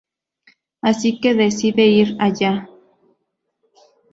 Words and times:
Así 0.81 1.19
que 1.21 1.35
decide 1.35 1.85
ir 1.85 2.09
allá. 2.25 2.53